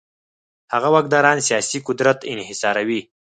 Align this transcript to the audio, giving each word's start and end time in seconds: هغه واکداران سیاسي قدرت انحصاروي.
هغه 0.73 0.87
واکداران 0.95 1.37
سیاسي 1.47 1.77
قدرت 1.87 2.19
انحصاروي. 2.31 3.01